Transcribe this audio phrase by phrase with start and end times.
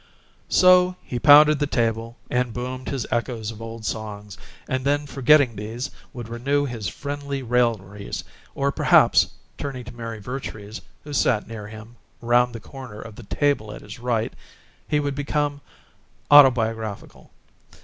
[0.49, 4.35] So he pounded the table and boomed his echoes of old songs,
[4.67, 8.23] and then, forgetting these, would renew his friendly railleries,
[8.55, 9.27] or perhaps,
[9.59, 13.81] turning to Mary Vertrees, who sat near him, round the corner of the table at
[13.81, 14.33] his right,
[14.87, 15.61] he would become
[16.31, 17.29] autobiographical.